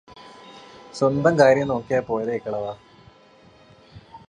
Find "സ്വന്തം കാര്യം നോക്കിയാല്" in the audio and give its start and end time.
0.93-2.05